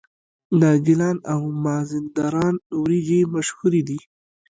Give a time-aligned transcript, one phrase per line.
[0.59, 3.99] د ګیلان او مازندران وریجې مشهورې دي.